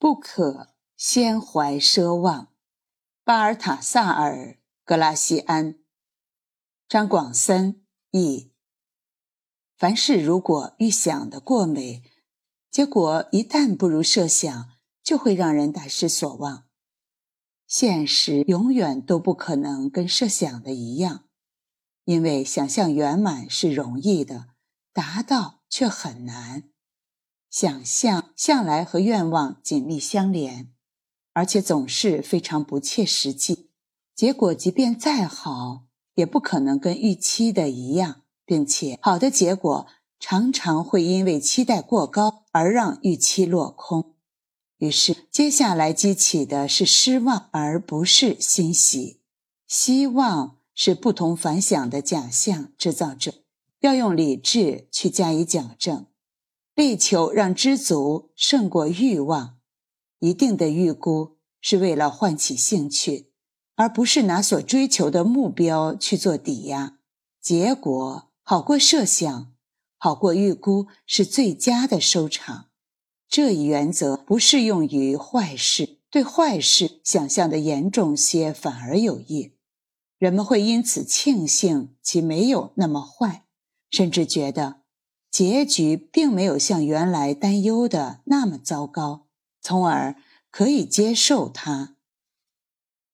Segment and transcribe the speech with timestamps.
[0.00, 2.54] 不可先怀奢望。
[3.22, 4.34] 巴尔塔萨尔·
[4.82, 5.78] 格拉西安，
[6.88, 8.50] 张广森译。
[9.76, 12.02] 凡事如果预想的过美，
[12.70, 14.70] 结果一旦不如设想，
[15.02, 16.64] 就会让人大失所望。
[17.66, 21.28] 现实永远都不可能跟设想的一样，
[22.06, 24.54] 因为想象圆满是容易的，
[24.94, 26.69] 达到却很难。
[27.50, 30.70] 想象向来和愿望紧密相连，
[31.32, 33.70] 而且总是非常不切实际。
[34.14, 39.86] 结果即便再好，也不可能跟预期的一样，并且好的结果
[40.20, 44.14] 常常会因为期待过高而让预期落空。
[44.78, 49.20] 于是，接下来激起的是失望，而不是欣喜。
[49.66, 53.34] 希望是不同凡响的假象制造者，
[53.80, 56.06] 要用理智去加以矫正，
[56.80, 59.58] 力求让知足胜过欲望。
[60.18, 63.34] 一定的预估是为了唤起兴趣，
[63.76, 66.96] 而不是拿所追求的目标去做抵押。
[67.38, 69.52] 结果好过设想，
[69.98, 72.70] 好过预估，是最佳的收场。
[73.28, 79.52] 这一原则不适用于坏事，对坏事想象的严重些反而有益。
[80.16, 83.44] 人们会因此庆幸其没有那么坏，
[83.90, 84.79] 甚至觉得
[85.30, 89.26] 结局并没有像原来担忧的那么糟糕，
[89.62, 90.16] 从而
[90.50, 91.96] 可以接受它。